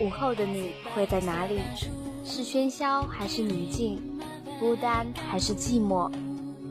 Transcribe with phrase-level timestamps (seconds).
[0.00, 1.58] 午后的你会在哪里？
[2.24, 4.00] 是喧嚣还是宁静？
[4.60, 6.12] 孤单还是寂寞？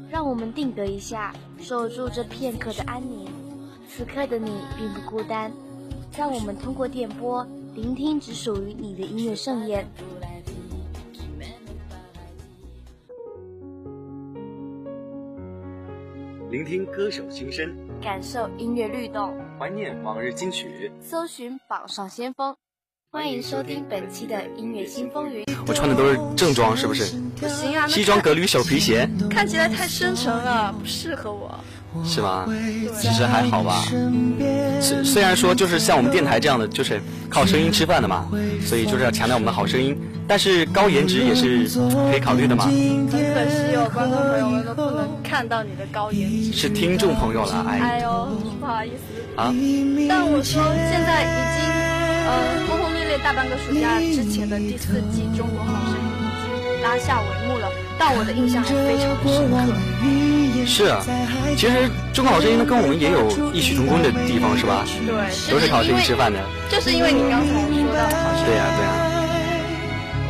[0.09, 3.27] 让我们定格一下，守住这片刻的安宁。
[3.90, 5.52] 此刻的你并不孤单，
[6.18, 7.45] 让我们通过电波
[7.76, 9.86] 聆听只属于你的音乐盛宴。
[16.50, 22.55] 聆听歌手心声，感受音乐律动，怀念往日金曲，搜寻榜上先锋。
[23.09, 25.45] 欢迎收听本期的音乐新风云。
[25.66, 27.05] 我穿的都是正装，是不是？
[27.39, 31.57] 不行啊，西装革履，小皮鞋，看起来太深沉了，不适合我。
[32.03, 32.45] 是吗？
[32.99, 33.81] 其实还好吧。
[34.81, 38.27] 虽虽然说就是像我们电台这样的，就是靠声音吃饭的嘛，
[38.66, 39.97] 所以就是要强调我们的好声音。
[40.27, 41.66] 但是高颜值也是
[42.11, 42.66] 可以考虑的嘛。
[42.66, 46.52] 很可惜哦，观众朋友们都不能看到你的高颜值。
[46.52, 47.80] 是听众朋友了，哎。
[47.80, 48.27] 哎呦，
[48.59, 49.42] 不好意思。
[49.42, 49.55] 啊。
[50.09, 50.61] 但我说
[50.92, 51.64] 现在已经
[52.27, 52.67] 呃
[53.23, 59.58] 大半个暑假之前的第四季《中国好声音》已经拉下帷幕了，但我的印象还非常的深刻。
[60.66, 61.04] 是啊，
[61.56, 64.86] 其实中国好声音呢跟我们也有异曲同工的地方，是吧？
[65.06, 65.12] 对，
[65.52, 66.40] 都是靠声音吃饭的。
[66.70, 68.45] 就是因为你刚才说到好声音。
[68.45, 68.90] 对呀对呀。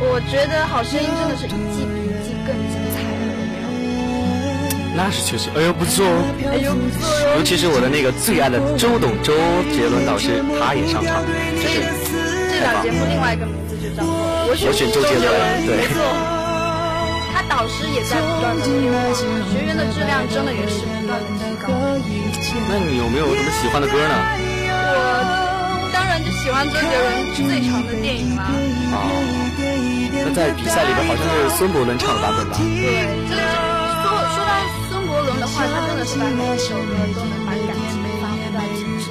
[0.00, 3.22] 我觉得好声音真的是一季比一季更精彩了，
[3.62, 4.96] 有没有？
[4.96, 7.34] 那是确实，哎呦不错哦，哎呦不错哦。
[7.38, 9.34] 尤其是我的那个最爱的周董周
[9.74, 11.22] 杰伦导师，他也上场，
[11.58, 12.17] 就是。
[12.58, 14.10] 这档节目另外一个名字就叫做
[14.50, 15.30] 我选周杰伦，
[15.62, 15.86] 对。
[17.48, 18.98] 导师也在不断的变化，
[19.50, 21.70] 学员的质量真的也是不断的提高。
[22.68, 24.14] 那你有没有什么喜欢的歌呢？
[25.80, 28.46] 我当然就喜欢周杰伦最长的电影啦。
[28.92, 29.00] 哦，
[30.22, 32.58] 那在比赛里边好像是孙伯伦唱的版本吧？
[32.58, 33.42] 对，这个
[34.04, 34.52] 说说到
[34.90, 39.08] 孙伯伦的话，他真的是把每一首歌都能把感情发挥到极致。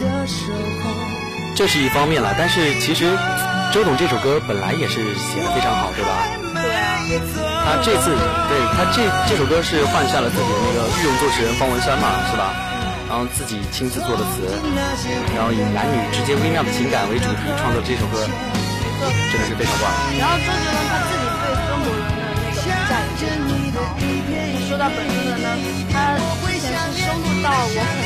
[1.57, 3.17] 这是一方面了，但是其实
[3.73, 6.21] 周董这首歌本来也是写的非常好，对吧？
[6.53, 6.69] 对，
[7.65, 8.13] 他这次
[8.45, 12.53] 对他这这首歌是换下了自己的那个御用作词人方文山嘛，是吧？
[13.09, 14.45] 然后自己亲自做的词，
[15.33, 18.21] 然后以男女之间微妙的情感为主题创作这首歌，
[19.33, 19.89] 真的是非常棒。
[20.13, 23.81] 然后周杰伦他自己对孙伯伦的那个评价也是很高。
[24.69, 25.49] 说到本人呢，
[25.89, 27.97] 他之前是收录到我很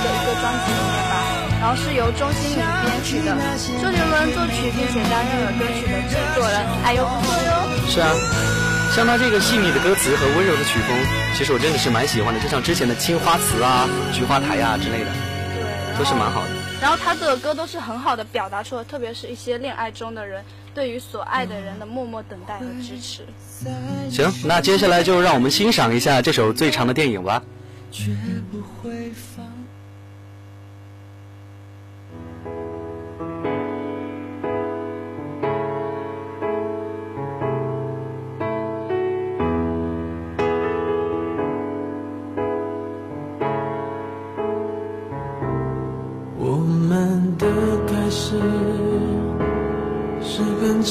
[0.00, 1.29] 的一个专辑里面吧。
[1.60, 3.36] 然后是由钟欣凌编曲的，
[3.82, 6.56] 周杰伦作曲，并且担任了歌曲的制作人。
[6.82, 7.52] 哎呦，不错哟！
[7.86, 8.10] 是啊，
[8.96, 10.96] 像他这个细腻的歌词和温柔的曲风，
[11.36, 12.40] 其实我真的是蛮喜欢的。
[12.40, 15.10] 就像之前的《青花瓷》啊、《菊花台》啊之类的，
[15.52, 16.48] 对，都是蛮好的。
[16.80, 20.42] 然后他的歌都是很好的表达出了，特别是一些恋爱中的人
[20.74, 23.26] 对于所爱的人的默默等待和支持。
[24.10, 27.42] 行，那接下来就让我们欣赏一下这首最长的电影吧。
[27.92, 29.59] 不得不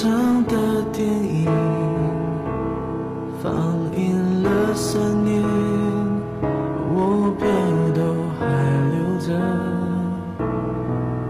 [0.01, 0.55] 长的
[0.93, 1.45] 电影
[3.43, 3.51] 放
[3.97, 5.43] 映了三年
[6.93, 7.45] 我票
[7.93, 8.01] 都
[8.39, 8.45] 还
[8.93, 9.27] 留着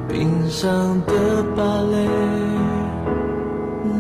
[0.08, 1.96] 冰上的芭蕾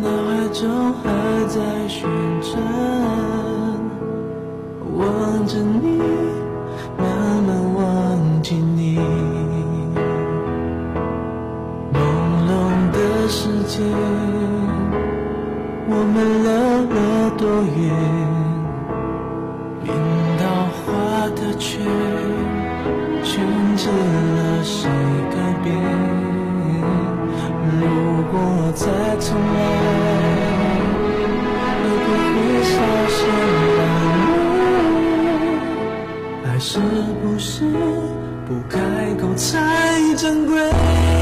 [0.03, 1.09] 脑海中还
[1.47, 2.07] 在旋
[2.40, 2.62] 转
[5.00, 6.28] 望着你
[36.79, 36.85] 是
[37.21, 37.61] 不是
[38.47, 38.79] 不开
[39.15, 41.19] 口才珍贵。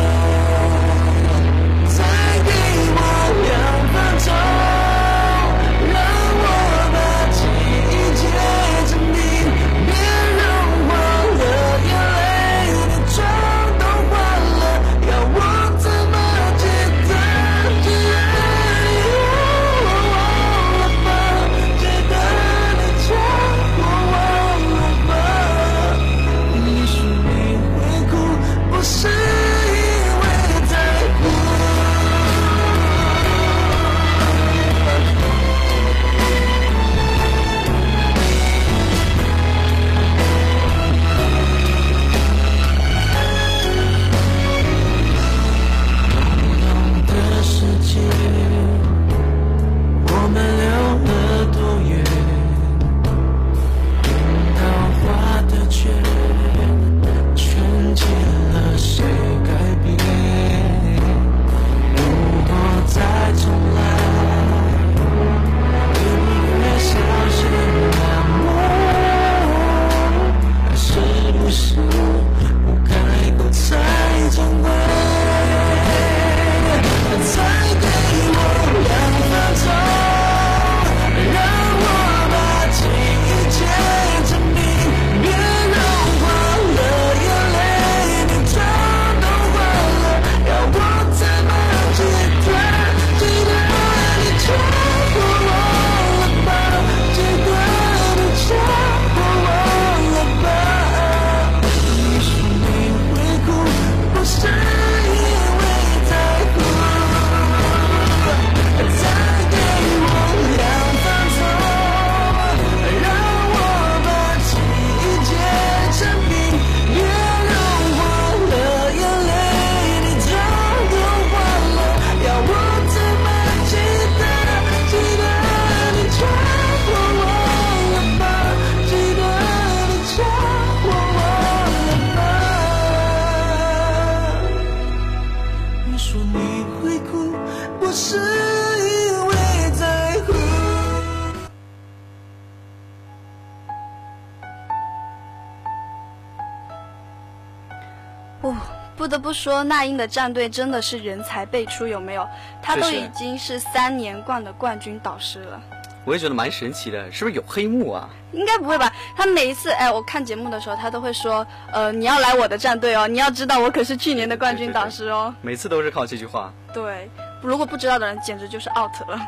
[149.37, 152.27] 说，那英的战队真的是人才辈出，有没有？
[152.61, 155.61] 他都已经是三连冠的冠军导师了。
[156.03, 158.09] 我也觉得蛮神奇的，是不是有黑幕啊？
[158.31, 158.91] 应该不会吧？
[159.15, 165.35] 他每一次，哎，我看节目的时候，他都会说，呃，你要来我的战队哦，你要知道我可是去年的冠军导师哦。
[165.41, 166.51] 每次都是靠这句话。
[166.73, 167.09] 对，
[167.41, 169.19] 如果不知道的人，简直就是 out 了，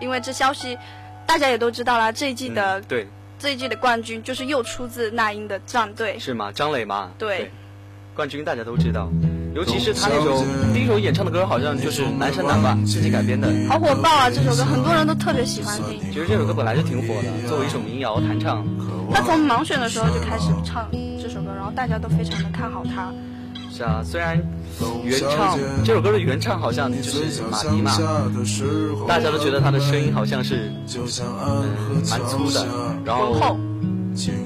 [0.00, 0.78] 因为这消息
[1.26, 2.10] 大家也都知道啦。
[2.10, 3.06] 这一季的对，
[3.38, 6.50] 这一季的冠军就是又出自那英的战队，是吗？
[6.50, 7.10] 张磊吗？
[7.18, 7.52] 对，
[8.14, 9.10] 冠军大家都知道。
[9.52, 14.30] 尤其是他那首第一首演唱的歌，好像就是《南山南》吧，自己改编的，好火爆啊！
[14.30, 16.00] 这首歌很多人都特别喜欢听。
[16.12, 18.64] 其实这首歌本来就挺火的，作为一首民谣弹唱。
[19.12, 20.88] 他从盲选的时候就开始唱
[21.20, 23.12] 这首歌，然后大家都非常的看好他。
[23.72, 24.40] 是啊，虽然
[25.02, 27.90] 原唱这首歌的原唱好像就是马迪嘛，
[29.08, 31.66] 大家都觉得他的声音好像是嗯
[32.08, 32.64] 蛮粗的，
[33.04, 33.58] 然后。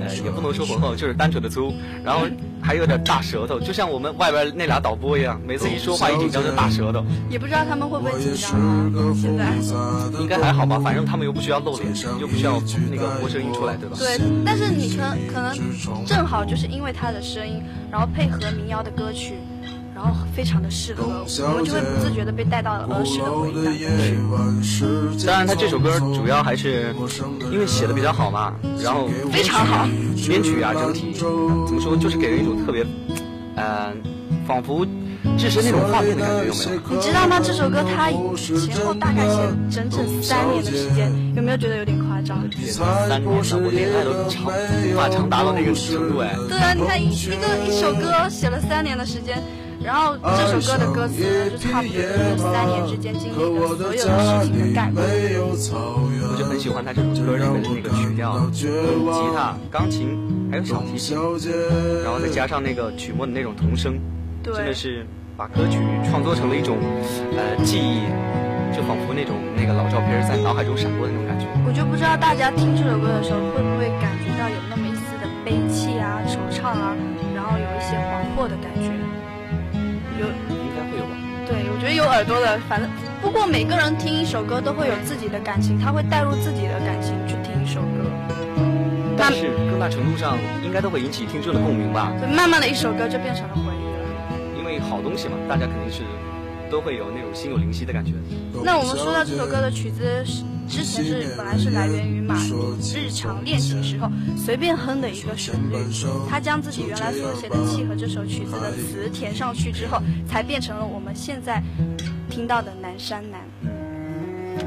[0.00, 1.72] 呃，也不能说浑厚，就是单纯的粗，
[2.04, 2.26] 然后
[2.62, 7.04] 还有点大舌头，就像我们外边那俩导播一样，每次一说话一紧张就大舌头。
[7.30, 8.90] 也不知道他们会不会紧张啊？
[9.14, 9.52] 现在
[10.20, 13.96] 应该还好吧，反正他们又不需要露脸，又不需要那个播声音出来，对吧？
[13.98, 15.02] 对，但是你可
[15.32, 15.56] 可能
[16.06, 19.34] 正好就是因为他的声音，然后配合民谣的歌曲。
[19.94, 23.64] 然后非常的适合，我们就会不自觉的被带到了儿时的回忆当
[24.28, 24.84] 中去。
[25.24, 26.92] 当然，他这首歌主要还是
[27.52, 28.52] 因为写的比较好嘛，
[28.82, 29.86] 然后非常好，
[30.26, 32.84] 编曲啊，整体怎么说，就是给人一种特别，
[33.54, 33.92] 呃，
[34.48, 34.84] 仿佛
[35.38, 36.80] 置身那种画面的感觉，有没有？
[36.90, 37.38] 你知道吗？
[37.40, 39.38] 这首歌它前后大概写
[39.70, 42.42] 整整三年的时间，有没有觉得有点夸张？
[42.66, 44.50] 三年了，我恋爱都长
[44.90, 46.34] 无法长达到那个程度哎。
[46.48, 49.40] 对啊，你看一一个一首歌写了三年的时间。
[49.84, 55.02] 然后这首歌的歌词就差不多就是三年之间经历的所有的事情的概括。
[55.04, 58.66] 我就很喜欢他这首歌里面的那个曲调，吉
[59.36, 60.16] 他、钢琴
[60.50, 61.14] 还有小提琴，
[62.02, 64.00] 然后再加上那个曲末的那种童声，
[64.42, 66.78] 真的是把歌曲创作成了一种
[67.36, 68.08] 呃记忆，
[68.74, 71.44] 就仿佛那种那个老照片在脑海中闪过的那种感觉。
[71.68, 76.96] 我就不知道大家听这首歌的时候会不会感觉到有那么一丝的悲戚啊、惆怅啊，
[77.36, 78.90] 然后有一些惶惑的感觉。
[80.18, 81.14] 有应该会有吧？
[81.46, 82.88] 对，我觉得有耳朵的，反正
[83.20, 88.08] 不过每个人听一首歌都会有自己的感情，他会带入自己的感情去听一首歌。
[89.16, 92.12] 但是更大程度上应该都会引起听众的共鸣吧？
[92.18, 94.58] 对，慢慢的一首歌就变成了回忆了。
[94.58, 96.02] 因为好东西嘛，大家肯定是
[96.70, 98.12] 都会有那种心有灵犀的感觉。
[98.62, 100.44] 那我们说到这首歌的曲子是。
[100.68, 102.52] 之前是本来是来源于马迪
[102.94, 105.76] 日常练习时候随便哼的一个旋律，
[106.28, 111.62] 他将自己原来所写的契合这首曲子的词填上去之后，才变成了我们现在
[112.30, 113.40] 听到的《南山南》。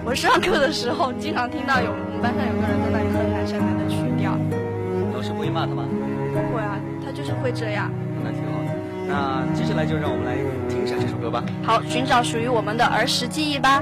[0.06, 4.38] 我上课的时候经常听到有我们班上有个人在那里哼《南山南》的曲调。
[5.14, 5.84] 老师不会骂他吗？
[6.34, 7.92] 不会啊，他就是会这样。
[8.24, 8.70] 那挺好的。
[9.08, 10.36] 那接下来就让我们来
[10.70, 11.44] 听一下这首歌吧。
[11.64, 13.82] 好，寻找属于我们的儿时记忆吧。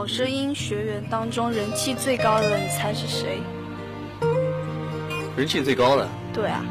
[0.00, 3.38] 好声音学员当中，人气最高的，你猜是谁？
[5.36, 6.08] 人气最高的？
[6.32, 6.64] 对啊。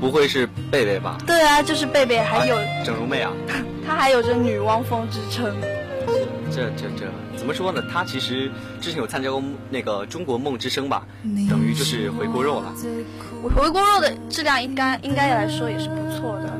[0.00, 1.18] 不会是贝贝吧？
[1.26, 3.30] 对啊，就是贝贝，还有整容妹啊。
[3.86, 5.54] 她还有着女汪峰之称。
[6.50, 7.04] 这这这
[7.36, 7.82] 怎么说呢？
[7.92, 8.50] 她其实
[8.80, 11.06] 之前有参加过那个中国梦之声吧，
[11.50, 12.72] 等于就是回锅肉了。
[13.54, 16.50] 回锅肉的质量应该应该来说也是不错的。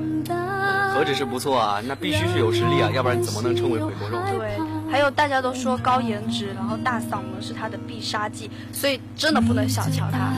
[0.95, 4.19] 何止是不错啊，那必须是有实力啊，要不然怎么能称为回锅肉？
[4.38, 4.59] 对，
[4.93, 10.35] 还有大家都说高颜值，然后大嗓门是他的必杀技，所以真的不能小瞧他。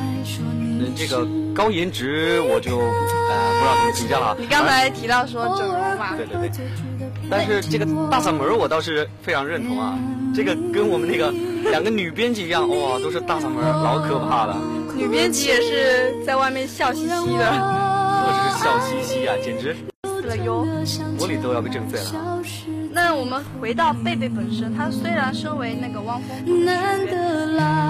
[0.78, 3.34] 嗯，这个高颜值我就呃不知道
[3.76, 4.36] 怎么评价了。
[4.38, 6.16] 你刚才提到说整容嘛？
[6.16, 6.50] 对对对。
[7.28, 9.98] 但是这个大嗓门我倒是非常认同啊，
[10.32, 11.32] 这个跟我们那个
[11.68, 14.56] 两个女编辑一样，哇，都是大嗓门，老可怕了。
[14.96, 17.50] 女编辑也是在外面笑嘻嘻的。
[18.26, 20.64] 我这是笑嘻嘻啊，简直 死了哟！
[21.18, 22.40] 我里都要被震碎了。
[22.94, 27.06] 那我们回到贝贝本身，他虽然身为那个汪峰的学，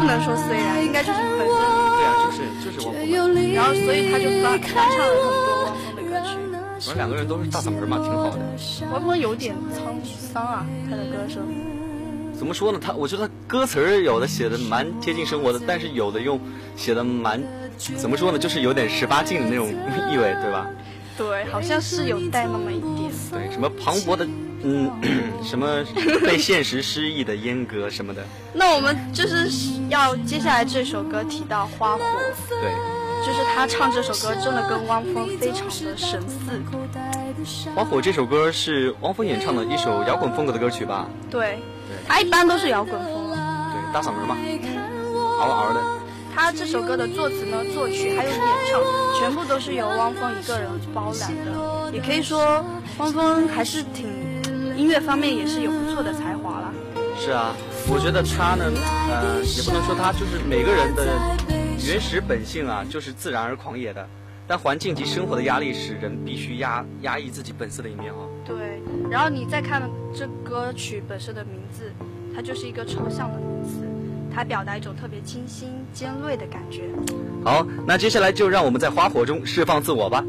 [0.00, 1.46] 不能说虽然，应该就是本身。
[1.46, 3.52] 对啊，就是就是汪峰。
[3.52, 6.32] 然后所以他就翻翻唱了很多汪峰的歌曲。
[6.80, 8.38] 反正两个人都是大嗓门嘛，挺好的。
[8.92, 9.94] 汪峰有点沧
[10.32, 11.46] 桑啊，他的歌声。
[12.32, 12.80] 怎么说呢？
[12.82, 16.40] 他我觉得歌词儿有的写的蛮贴近生活的，但是有的又
[16.76, 17.42] 写的蛮
[17.76, 18.38] 怎么说呢？
[18.38, 20.66] 就是有点十八禁的那种意味，对吧？
[21.16, 23.12] 对，好像是有带那么一点。
[23.30, 24.26] 对，什么磅礴的。
[24.64, 24.90] 嗯，
[25.44, 25.84] 什么
[26.24, 28.24] 被现实失意的阉割什么的。
[28.52, 29.46] 那我们就是
[29.88, 32.00] 要接下来这首歌提到花火，
[32.48, 32.72] 对，
[33.24, 36.62] 就是他唱这首歌真的跟汪峰非常的神似。
[37.74, 41.06] 花火这首歌是汪峰演唱的一首摇滚风格的歌曲吧？
[41.30, 41.58] 对，
[42.08, 43.28] 他一般都是摇滚风。
[43.28, 44.34] 对，大嗓门嘛，
[45.38, 45.80] 嗷嗷的。
[46.34, 48.40] 他这首歌的作词呢、作曲还有演
[48.72, 48.80] 唱，
[49.20, 51.92] 全部都是由汪峰一个人包揽的。
[51.92, 52.64] 也可以说，
[52.96, 54.23] 汪峰还是挺。
[54.76, 56.72] 音乐方面也是有不错的才华了。
[57.18, 57.54] 是啊，
[57.88, 58.64] 我觉得他呢，
[59.08, 61.06] 呃，也不能说他就是每个人的
[61.86, 64.06] 原始本性啊，就是自然而狂野的。
[64.46, 68.18] 但环境及生活的压力使人必须压压抑自己本色的一面啊。
[68.44, 71.90] 对，然后你再看这歌曲本身的名字，
[72.34, 73.86] 它就是一个抽象的名词，
[74.34, 76.90] 它表达一种特别清新尖锐的感觉。
[77.42, 80.22] 好，那接下来就让我们在花火中释放自我吧。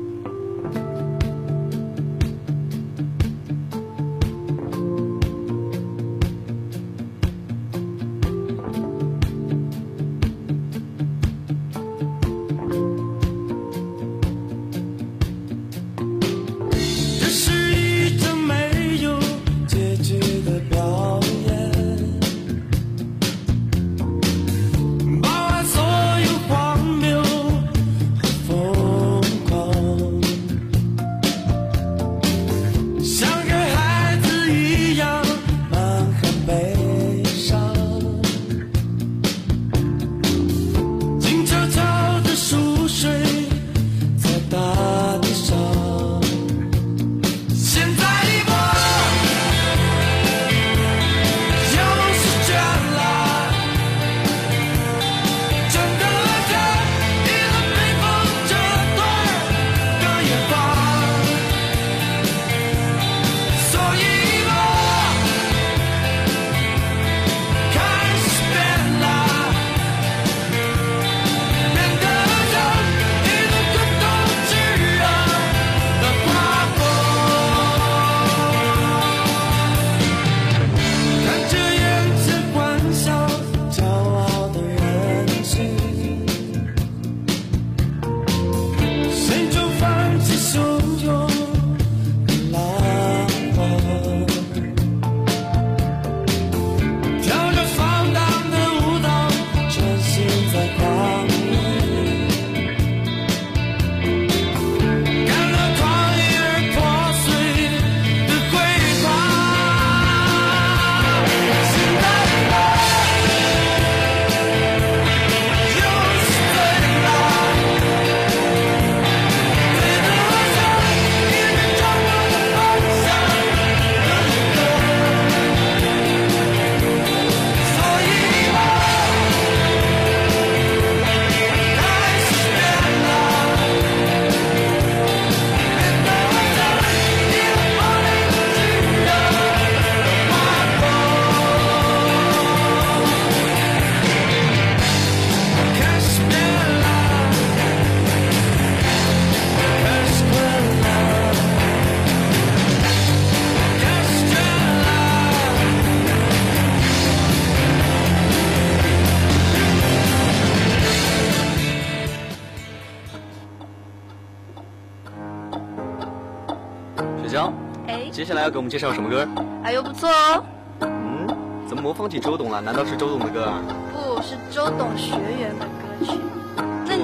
[168.45, 169.27] 要给我们介绍什么歌？
[169.63, 170.43] 哎呦不错哦。
[170.81, 171.27] 嗯，
[171.67, 172.61] 怎么模仿起周董了？
[172.61, 173.59] 难道是周董的歌啊？
[173.91, 176.11] 不是周董学员的歌曲。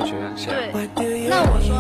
[0.06, 0.72] 学员谁？
[0.96, 1.76] 对，那我说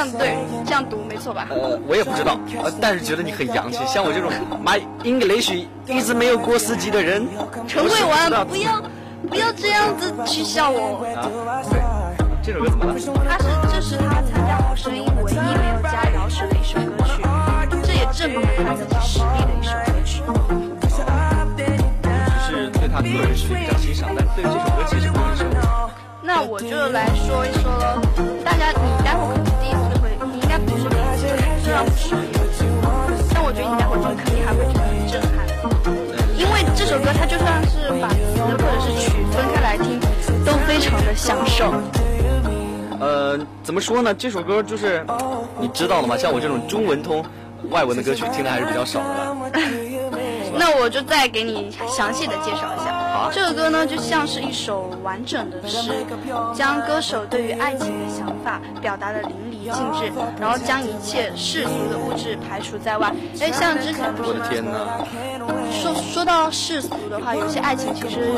[0.00, 1.46] 样对，这样读没错吧？
[1.50, 4.32] 呃，我也不知道，呃，但是觉得你很洋气，像我这种
[4.64, 5.52] My English
[5.86, 7.28] 一直没有过四级的人。
[7.68, 8.82] 陈慧婉，不要
[9.28, 11.04] 不要这样子取笑我。
[11.14, 11.28] 啊，
[11.70, 11.80] 对，
[12.42, 12.94] 这首歌怎么了？
[13.28, 17.22] 他是这是他参加《好声音》唯一没有加饶舌的一首歌曲，
[17.84, 20.22] 这也证明了他自己实力的一首歌曲。
[22.50, 25.44] 只是对他个人实力比较欣赏，但对这首歌其实不是。
[26.22, 28.00] 那我就来说一说喽，
[28.44, 28.99] 大家你
[33.32, 35.48] 但我觉得你待会听肯定还会觉得很震撼，
[36.36, 39.98] 因为这首歌它就算是把词或者是曲分开来听，
[40.44, 41.72] 都非常的享受。
[43.00, 44.12] 呃，怎么说呢？
[44.12, 45.04] 这首歌就是
[45.58, 47.24] 你知道了吗，像我这种中文通
[47.70, 49.36] 外文的歌曲听的还是比较少的。
[50.52, 52.92] 那我就再给你详细的介绍一下。
[53.14, 56.04] 好，这首歌呢就像是一首完整的诗，
[56.54, 63.12] 将歌手对于爱情的想法表达的淋漓尽致，然后将一切世俗的物质排除在外。
[63.40, 64.62] 哎，像之前不我是！
[65.80, 68.32] 说说到世俗的话，有些爱情其实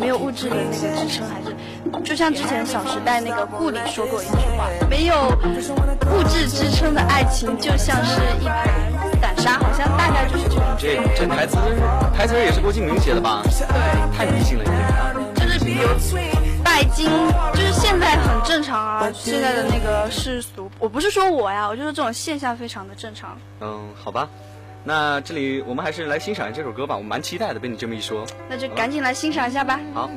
[0.00, 1.54] 没有物质的那个支撑，还是
[2.02, 5.28] 就像之前《小时代》那个顾里说过一句话：没有
[6.12, 8.66] 物质支撑的爱情，就像是一盘
[9.20, 10.64] 散沙，好像大概就是这种。
[10.78, 11.56] 这这台词
[12.16, 13.42] 台词也是郭敬明写的吧？
[13.44, 15.12] 对，太迷信了，有点啊。
[15.34, 15.88] 就是比如
[16.78, 17.10] 拜金，
[17.54, 19.10] 就是现在很正常啊。
[19.12, 23.36] 现在的那个世俗，我不是说我呀，我就说这种现象非常的正常。
[23.60, 24.28] 嗯，好吧。
[24.84, 27.58] 那这里我们还是来欣赏这首歌吧，我蛮期待的。
[27.58, 29.80] 被你这么一说，那就赶紧来欣赏一下吧。
[29.92, 30.08] 好。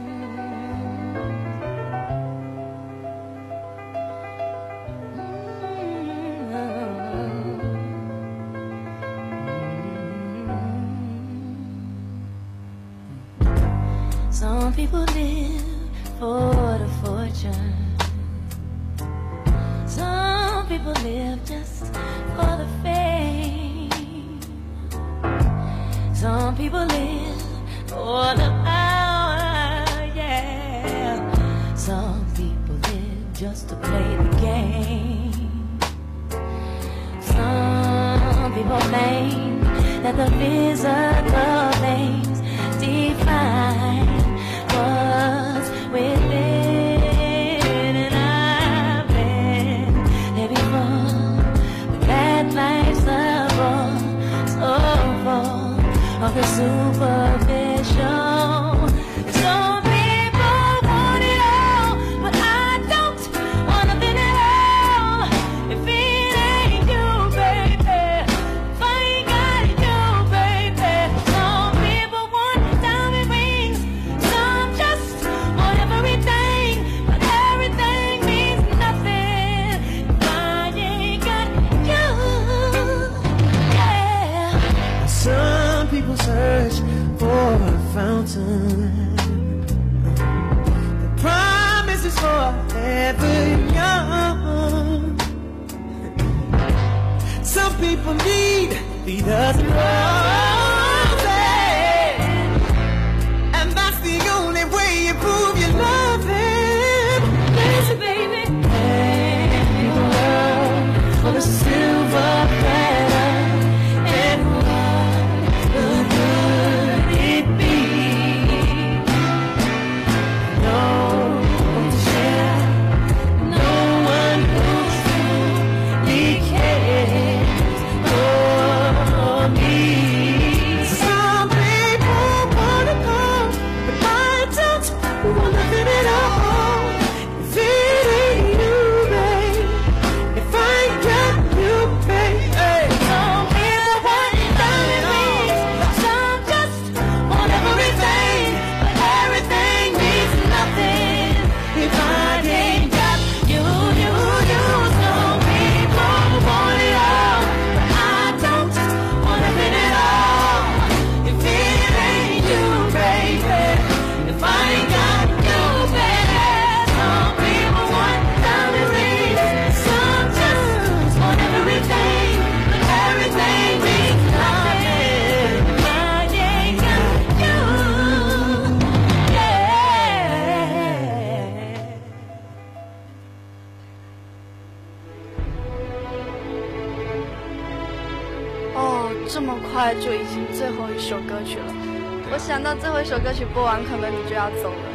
[193.53, 194.85] 播完，可能你就要走了，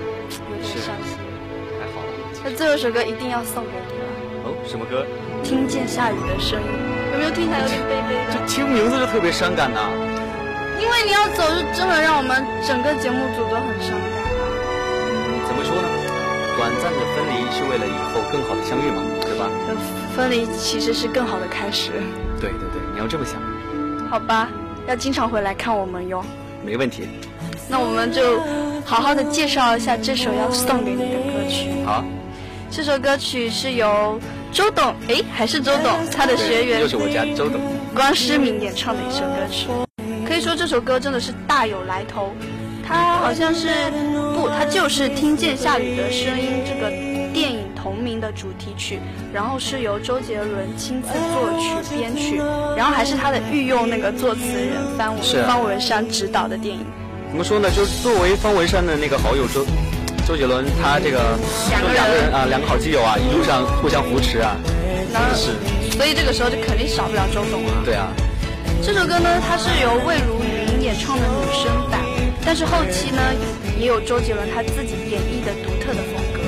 [0.51, 1.19] 有点伤心。
[1.79, 2.01] 还好。
[2.43, 4.05] 那最后一首歌一定要送给你了。
[4.45, 5.05] 哦，什么歌？
[5.45, 6.69] 听见下雨的声音，
[7.13, 8.33] 有没有听起来有点悲悲的？
[8.33, 9.81] 这听名字就特别伤感呐。
[10.81, 14.45] 因为你要走，就真的让我们整个节目组都很伤感啊。
[15.45, 15.89] 怎么说呢？
[16.57, 19.51] 短暂的分离是为了以后更好的相遇嘛，对吧？
[20.17, 21.93] 分离其实是更好的开始。
[22.41, 23.37] 对对对，你要这么想。
[24.09, 24.49] 好吧，
[24.87, 26.25] 要经常回来看我们哟。
[26.65, 27.09] 没问题。
[27.69, 28.41] 那我们就
[28.85, 31.69] 好好的介绍一下这首要送给你的歌曲。
[31.85, 32.05] 好。
[32.69, 34.21] 这首歌曲是由
[34.53, 37.61] 周董，哎，还是周董，他的学员，又是我家周董，
[37.95, 39.69] 关诗敏演唱的一首歌曲。
[40.27, 42.33] 可以说这首歌真的是大有来头，
[42.87, 43.69] 他好像是
[44.35, 46.91] 不，他就是《听见下雨的声音》这个
[47.33, 48.99] 电影同名的主题曲，
[49.33, 52.37] 然后是由周杰伦亲自作曲编曲，
[52.77, 56.85] 然后还是他的御用那个作词人方文方文山指导的电影。
[57.37, 57.69] 怎么说呢？
[57.71, 59.61] 就是作为方文山的那个好友周
[60.27, 61.37] 周杰伦，他这个
[61.69, 64.57] 两个人啊，两个好基友啊，一路上互相扶持啊，
[65.13, 65.53] 真的是。
[65.95, 67.85] 所以这个时候就肯定少不了周董啊。
[67.85, 68.09] 对啊。
[68.83, 72.01] 这首歌呢，它是由魏如云演唱的女声版，
[72.43, 73.21] 但是后期呢，
[73.79, 76.41] 也有周杰伦他自己演绎的独特的风格。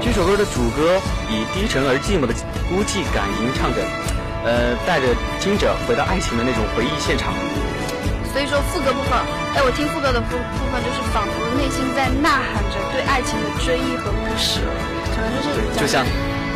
[0.00, 2.32] 这首歌的主歌以低沉而寂寞的
[2.70, 3.82] 孤寂感吟唱着，
[4.46, 5.08] 呃，带着
[5.40, 7.34] 听者回到爱情的那种回忆现场。
[8.34, 9.14] 所以说副歌部分，
[9.54, 14.58] 哎，我听副歌的部部分，就是仿佛内心在呐喊着对爱情的追忆和不舍，
[15.14, 16.04] 可能就是就像。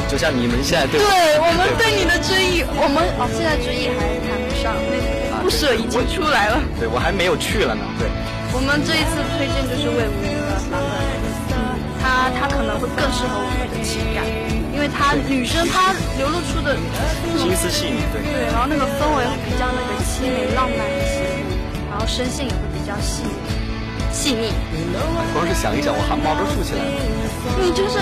[0.08, 6.56] 就像你们现在对对我们对你的追忆，我们哦现在追忆还谈不上，那不舍已经出来了。
[6.80, 7.84] 对我还没有去了呢。
[8.00, 8.08] 对，
[8.56, 11.52] 我们这一次推荐就是魏无云的版本，
[12.00, 14.24] 他他可能会更适合我们的情感，
[14.72, 16.72] 因为他女生她流露出的
[17.36, 21.17] 心思细腻，对对，然后那个氛围会比较那个凄美浪漫一些，然
[21.98, 23.34] 后声线也会比较细腻。
[24.11, 24.50] 细腻，
[25.34, 26.90] 光是想一想，我汗毛都竖起来了。
[27.61, 28.00] 你就是，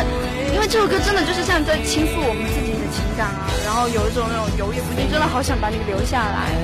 [0.55, 6.55] 因为这首歌真的就是像在倾诉我们自己的情感啊，然后有一种那种犹豫不定，真的好想把你留下来。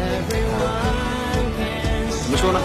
[2.09, 2.61] 怎么说呢？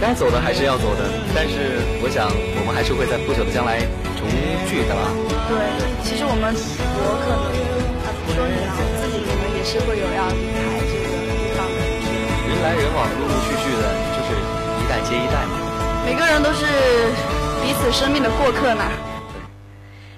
[0.00, 3.82] 该走的还是要走的，但是我想我们还是会在不久的将来
[4.14, 4.28] 重
[4.70, 5.10] 聚的吧。
[5.50, 5.58] 对，
[6.06, 7.50] 其实我们我可能
[8.06, 10.77] 啊，不说你啊，自己可能也是会有要离开。
[12.58, 13.82] 人来人往，陆陆续续的，
[14.16, 14.34] 就是
[14.82, 15.60] 一代接一代嘛。
[16.04, 16.66] 每个人都是
[17.62, 18.82] 彼此生命的过客呢。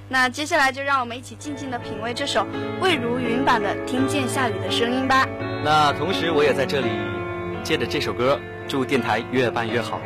[0.08, 2.46] 那接下来就让我们一起静静的品味这首
[2.80, 5.28] 魏如云版的《听见下雨的声音》吧。
[5.62, 6.88] 那同时，我也在这里
[7.62, 10.00] 借着这首歌，祝电台越办越好。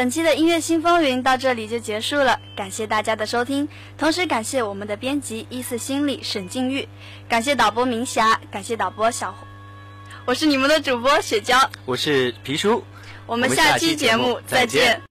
[0.00, 6.88] 本期的音乐新风云到这里就结束了，感谢大家的收听，同时感谢我们的编辑一四心理沈静玉，
[7.28, 9.46] 感谢导播明霞，感谢导播小红，
[10.24, 12.82] 我是你们的主播雪娇，我是皮叔，
[13.26, 14.98] 我们下期节目再见。